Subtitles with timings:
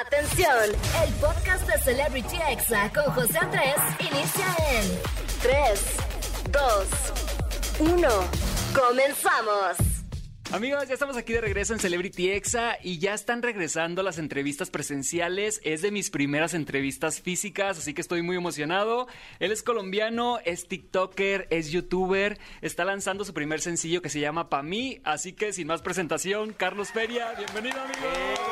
[0.00, 0.70] Atención,
[1.06, 4.88] el podcast de Celebrity Exa con José Andrés inicia en
[5.42, 5.96] 3,
[6.50, 8.08] 2, 1.
[8.74, 9.76] Comenzamos.
[10.50, 14.70] Amigos, ya estamos aquí de regreso en Celebrity Exa y ya están regresando las entrevistas
[14.70, 15.60] presenciales.
[15.62, 19.08] Es de mis primeras entrevistas físicas, así que estoy muy emocionado.
[19.40, 24.48] Él es colombiano, es TikToker, es YouTuber, está lanzando su primer sencillo que se llama
[24.48, 28.51] Pa' mí, así que sin más presentación, Carlos Feria, bienvenido amigo.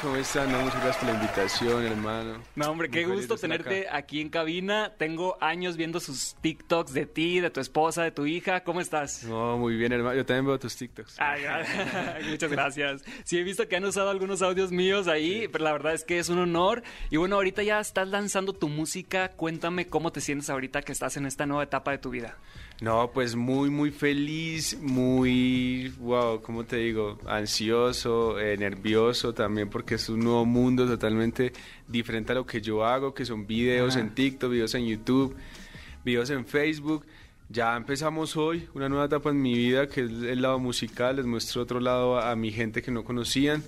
[0.00, 0.50] ¿Cómo están?
[0.50, 2.42] muchas gracias por la invitación, hermano.
[2.54, 4.92] No, hombre, qué gusto tenerte aquí en cabina.
[4.96, 8.62] Tengo años viendo sus TikToks de ti, de tu esposa, de tu hija.
[8.64, 9.24] ¿Cómo estás?
[9.24, 10.16] No, muy bien, hermano.
[10.16, 11.18] Yo también veo tus TikToks.
[12.30, 13.04] muchas gracias.
[13.24, 16.18] Sí, he visto que han usado algunos audios míos ahí, pero la verdad es que
[16.18, 16.82] es un honor.
[17.10, 19.30] Y bueno, ahorita ya estás lanzando tu música.
[19.30, 22.38] Cuéntame cómo te sientes ahorita que estás en esta nueva etapa de tu vida.
[22.80, 27.18] No, pues muy, muy feliz, muy, wow, ¿cómo te digo?
[27.24, 31.52] Ansioso, eh, nervioso también porque es un nuevo mundo totalmente
[31.86, 35.36] diferente a lo que yo hago, que son videos en TikTok, videos en YouTube,
[36.04, 37.06] videos en Facebook.
[37.48, 41.26] Ya empezamos hoy una nueva etapa en mi vida que es el lado musical, les
[41.26, 43.62] muestro otro lado a, mi gente que no conocían.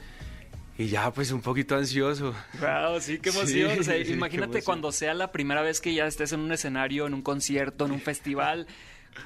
[0.78, 2.34] Y ya, pues un poquito ansioso.
[2.60, 3.70] Wow, sí, qué emoción.
[4.08, 7.86] imagínate cuando sea la primera vez que ya estés en un escenario, en un concierto,
[7.86, 8.66] en un festival.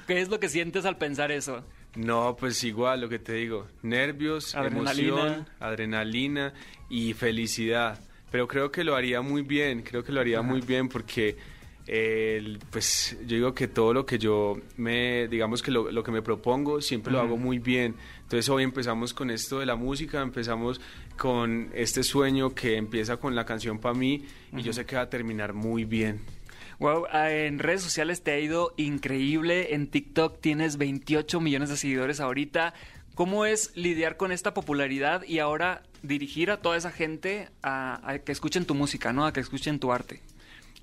[0.07, 1.63] ¿Qué es lo que sientes al pensar eso?
[1.95, 6.53] No, pues igual lo que te digo, nervios, emoción, adrenalina
[6.89, 7.99] y felicidad.
[8.31, 11.37] Pero creo que lo haría muy bien, creo que lo haría muy bien porque
[12.69, 16.79] pues yo digo que todo lo que yo me, digamos que lo, que me propongo,
[16.79, 17.95] siempre lo hago muy bien.
[18.23, 20.79] Entonces hoy empezamos con esto de la música, empezamos
[21.17, 24.25] con este sueño que empieza con la canción para mí
[24.55, 26.21] y yo sé que va a terminar muy bien.
[26.81, 29.75] Wow, ah, en redes sociales te ha ido increíble.
[29.75, 32.73] En TikTok tienes 28 millones de seguidores ahorita.
[33.13, 38.31] ¿Cómo es lidiar con esta popularidad y ahora dirigir a toda esa gente a, que
[38.31, 39.27] escuchen tu música, ¿no?
[39.27, 40.21] A que escuchen tu arte.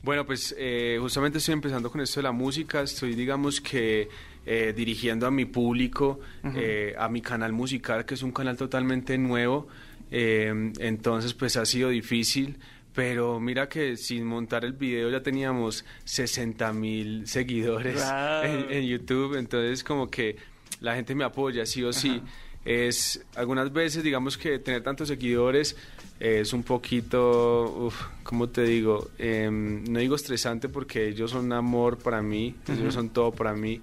[0.05, 2.81] Bueno, pues eh, justamente estoy empezando con esto de la música.
[2.81, 4.09] Estoy, digamos que,
[4.47, 6.21] eh, dirigiendo a mi público,
[6.55, 9.67] eh, a mi canal musical, que es un canal totalmente nuevo.
[10.13, 12.57] entonces, pues ha sido difícil
[12.99, 18.05] pero mira que sin montar el video ya teníamos 60 mil seguidores
[18.43, 20.35] en, YouTube, entonces como que
[20.81, 22.21] la gente me apoya sí o sí.
[22.65, 25.77] Es algunas veces, digamos que tener tantos seguidores
[26.19, 29.11] es un poquito, uf, ¿cómo te digo?
[29.17, 33.81] Em, no digo estresante porque ellos son amor para mí, ellos son todo para mí,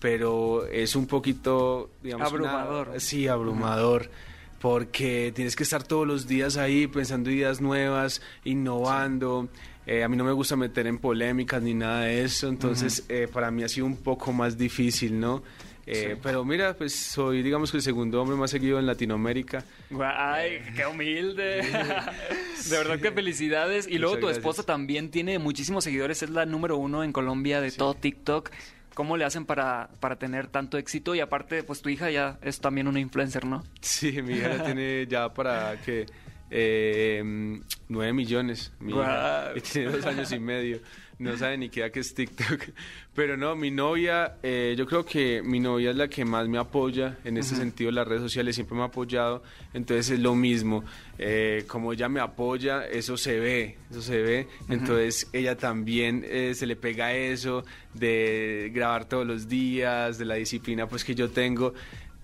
[0.00, 3.00] pero es un poquito, digamos, abrumador.
[3.00, 4.10] sí, abrumador
[4.60, 9.48] porque tienes que estar todos los días ahí pensando ideas nuevas, innovando.
[9.86, 13.26] Eh, a mí no me gusta meter en polémicas ni nada de eso, entonces eh,
[13.32, 15.42] para mí ha sido un poco más difícil, ¿no?
[15.90, 19.64] Eh, pero mira, pues soy, digamos que el segundo hombre más seguido en Latinoamérica.
[19.98, 21.62] ¡Ay, qué humilde!
[22.68, 23.88] de verdad que felicidades.
[23.88, 27.70] Y luego tu esposa también tiene muchísimos seguidores, es la número uno en Colombia de
[27.70, 28.50] todo TikTok.
[28.98, 31.14] ¿Cómo le hacen para, para tener tanto éxito?
[31.14, 33.62] Y aparte, pues tu hija ya es también una influencer, ¿no?
[33.80, 36.04] Sí, mi hija tiene ya para que
[36.50, 37.22] eh,
[37.86, 38.72] 9 millones.
[38.80, 38.92] Mi
[39.54, 40.80] y tiene dos años y medio.
[41.18, 42.68] No sabe ni qué que es TikTok.
[43.14, 46.58] Pero no, mi novia, eh, yo creo que mi novia es la que más me
[46.58, 47.90] apoya en ese sentido.
[47.90, 49.42] Las redes sociales siempre me ha apoyado.
[49.74, 50.84] Entonces es lo mismo.
[51.18, 53.78] Eh, como ella me apoya, eso se ve.
[53.90, 54.46] Eso se ve.
[54.68, 57.64] Entonces ella también eh, se le pega eso
[57.94, 61.74] de grabar todos los días, de la disciplina pues que yo tengo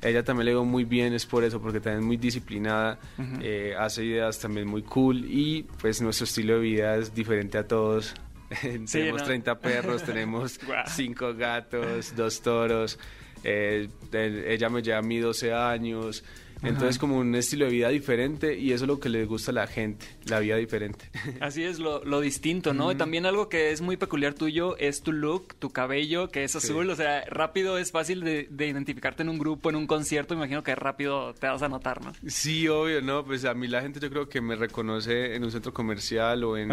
[0.05, 2.99] ella también le veo muy bien, es por eso, porque también es muy disciplinada,
[3.41, 7.67] eh, hace ideas también muy cool y pues nuestro estilo de vida es diferente a
[7.67, 8.15] todos.
[8.91, 12.99] tenemos 30 perros, tenemos 5 gatos, 2 toros,
[13.43, 16.25] eh, ella me lleva a mí 12 años,
[16.65, 19.55] entonces, como un estilo de vida diferente y eso es lo que le gusta a
[19.55, 21.11] la gente, la vida diferente.
[21.41, 22.93] Así es, lo, distinto, ¿no?
[22.93, 26.57] Y también algo que es muy peculiar tuyo es tu look, tu cabello, que es
[26.57, 26.89] azul.
[26.91, 30.35] O sea, rápido es fácil de, identificarte en un grupo, en un concierto.
[30.35, 32.13] Imagino que rápido te vas a notar, ¿no?
[32.27, 33.25] Sí, obvio, ¿no?
[33.25, 36.57] Pues a mí la gente yo creo que me reconoce en un centro comercial o
[36.57, 36.71] en,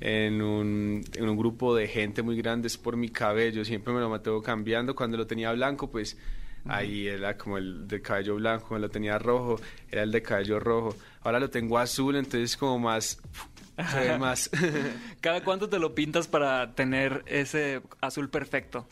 [0.00, 3.64] en, un, en un grupo de gente muy grande es por mi cabello.
[3.64, 4.94] Siempre me lo mantengo cambiando.
[4.94, 6.16] Cuando lo tenía blanco, pues
[6.66, 9.60] Ahí era como el de cabello blanco, lo tenía rojo,
[9.90, 10.96] era el de cabello rojo.
[11.22, 13.20] Ahora lo tengo azul, entonces como más...
[13.90, 14.50] Se ve más.
[15.22, 18.86] ¿Cada cuánto te lo pintas para tener ese azul perfecto?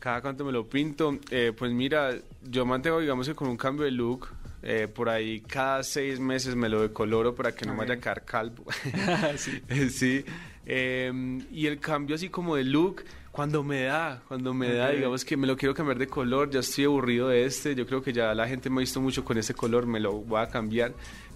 [0.00, 1.18] Cada cuánto me lo pinto.
[1.30, 2.10] Eh, pues mira,
[2.42, 4.28] yo mantengo, digamos que con un cambio de look,
[4.62, 7.98] eh, por ahí cada seis meses me lo decoloro para que no me vaya a
[7.98, 8.64] quedar calvo.
[9.36, 9.62] sí.
[9.90, 10.24] sí.
[10.66, 13.04] Em, y el cambio así como de look,
[13.34, 16.60] cuando me da, cuando me da, digamos que me lo quiero cambiar de color, ya
[16.60, 19.36] estoy aburrido de este, yo creo que ya la gente me ha visto mucho con
[19.36, 20.94] este color, me lo voy a cambiar.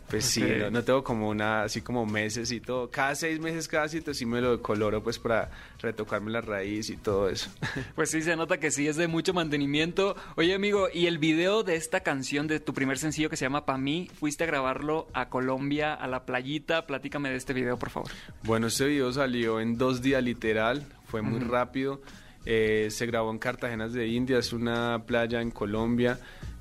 [0.08, 2.88] Pues sí, no, tengo como una, así como meses y todo.
[2.88, 5.50] Cada seis meses, cada cita sí me lo decoloro pues para
[5.80, 7.50] retocarme la raíz y todo eso.
[7.96, 10.16] Pues sí, se nota que sí, es de mucho mantenimiento.
[10.36, 13.66] Oye amigo, ¿y el video de esta canción, de tu primer sencillo que se llama
[13.66, 16.86] Pa' mí, fuiste a grabarlo a Colombia, a la playita?
[16.86, 18.10] Platícame de este video, por favor.
[18.44, 22.00] Bueno, este video salió en dos días literal, fue muy rápido.
[22.44, 26.18] Eh, se grabó en Cartagena de India, es una playa en Colombia.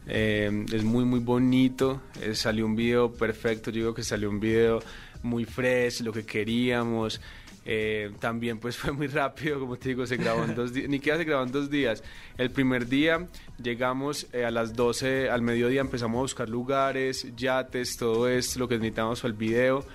[0.07, 2.01] Eh, es muy, muy bonito.
[2.21, 3.71] Eh, salió un video perfecto.
[3.71, 4.79] Yo digo que salió un video
[5.21, 7.19] muy fresh, lo que queríamos.
[7.69, 11.01] Eh, también pues fue muy rápido, como te digo, se grabó en dos días, ni
[11.01, 12.01] queda se grabó en dos días.
[12.37, 13.27] El primer día
[13.61, 18.75] llegamos a las 12, al mediodía empezamos a buscar lugares, yates, todo esto, lo que
[18.75, 19.85] necesitábamos para el video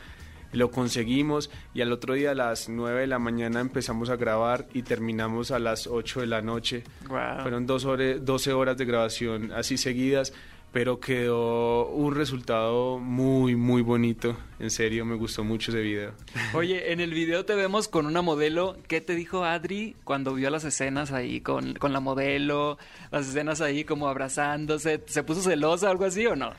[0.52, 4.66] lo conseguimos y al otro día a las 9 de la mañana empezamos a grabar
[4.72, 6.84] y terminamos a las 8 de la noche.
[7.06, 10.32] Fueron dos horas, 12 horas de grabación así seguidas,
[10.72, 14.36] pero quedó un resultado muy, muy bonito.
[14.58, 16.12] En serio, me gustó mucho ese video.
[16.54, 18.76] Oye, en el video te vemos con una modelo.
[18.88, 22.78] ¿Qué te dijo Adri cuando vio las escenas ahí con, con la modelo?
[23.10, 25.02] Las escenas ahí como abrazándose.
[25.06, 26.52] ¿Se puso celosa o algo así o no?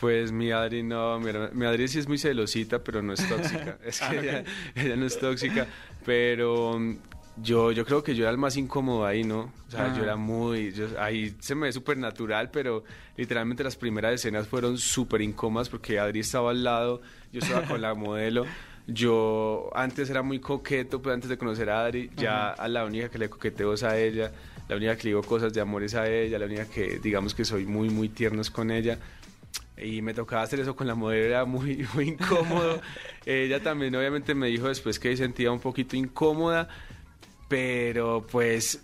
[0.00, 3.78] Pues mi Adri no, mi, Adri sí es muy celosita, pero no es tóxica.
[3.84, 4.44] es que ah,
[4.74, 5.66] ella, no es tóxica,
[6.04, 6.96] pero mm,
[7.42, 9.52] yo, yo creo que yo era el más incómodo ahí, ¿no?
[9.68, 10.16] O sea, yo era ah.
[10.16, 12.84] muy, ahí se me ve súper natural, pero
[13.16, 17.00] literalmente las primeras escenas fueron súper incómodas porque Adri estaba al lado,
[17.32, 18.44] yo estaba con la modelo.
[18.88, 23.08] Yo antes era muy coqueto, pues antes de conocer a Adri, ya a la única
[23.08, 24.30] que le coqueteo es a ella,
[24.68, 27.34] la única que le digo cosas de amor es a ella, la única que digamos
[27.34, 28.98] que soy muy, muy tiernos con ella
[29.76, 32.80] y me tocaba hacer eso con la modelo, era muy, muy incómodo.
[33.26, 36.68] Ella también obviamente me dijo después que sentía un poquito incómoda,
[37.48, 38.82] pero pues,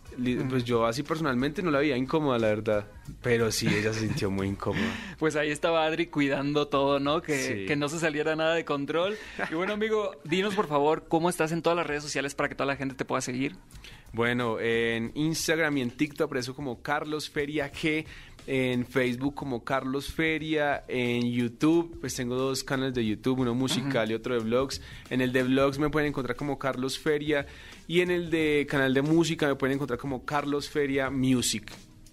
[0.49, 2.87] pues yo así personalmente no la veía incómoda, la verdad.
[3.21, 4.85] Pero sí, ella se sintió muy incómoda.
[5.19, 7.23] Pues ahí estaba Adri cuidando todo, ¿no?
[7.23, 9.17] Que, que no se saliera nada de control.
[9.50, 12.56] Y bueno, amigo, dinos por favor cómo estás en todas las redes sociales para que
[12.56, 13.56] toda la gente te pueda seguir.
[14.12, 18.05] Bueno, en Instagram y en TikTok aparezo como Carlos Feria G
[18.47, 24.11] en Facebook como Carlos Feria, en YouTube, pues tengo dos canales de YouTube, uno musical
[24.11, 24.81] y otro de vlogs.
[25.11, 27.47] En el de vlogs me pueden encontrar como Carlos Feria
[27.87, 31.73] y en el de canal de música me pueden encontrar como Carlos Feria Music.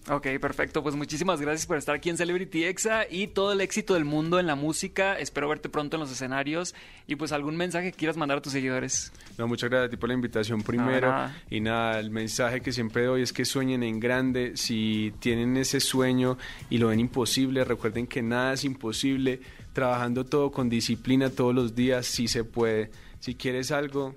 [0.10, 0.82] Ok, perfecto.
[0.82, 4.40] Pues muchísimas gracias por estar aquí en Celebrity Exa y todo el éxito del mundo
[4.40, 5.20] en la música.
[5.20, 6.74] Espero verte pronto en los escenarios
[7.06, 9.12] y pues algún mensaje que quieras mandar a tus seguidores.
[9.38, 11.14] No, muchas gracias a ti por la invitación primero.
[11.52, 14.54] Y nada, el mensaje que siempre doy es que sueñen en grande.
[14.58, 16.40] Si tienen ese sueño
[16.72, 19.42] y lo ven imposible, recuerden que nada es imposible.
[19.74, 22.90] Trabajando todo con disciplina todos los días, sí se puede.
[23.20, 24.16] Si quieres algo,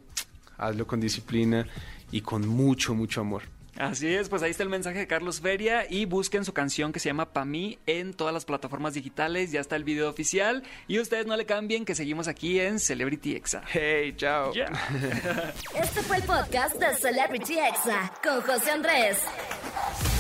[0.56, 1.66] hazlo con disciplina
[2.10, 3.42] y con mucho, mucho amor.
[3.78, 7.00] Así es, pues ahí está el mensaje de Carlos Feria y busquen su canción que
[7.00, 10.98] se llama Pa' mí en todas las plataformas digitales, ya está el video oficial y
[10.98, 13.62] ustedes no le cambien que seguimos aquí en Celebrity Exa.
[13.66, 14.52] Hey, chao.
[15.74, 19.18] Este fue el podcast de Celebrity Exa con José Andrés.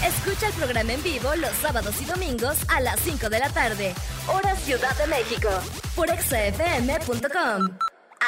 [0.04, 3.94] Escucha el programa en vivo los sábados y domingos a las 5 de la tarde,
[4.26, 5.50] hora Ciudad de México,
[5.94, 7.78] por exafm.com.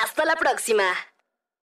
[0.03, 0.85] Hasta la próxima.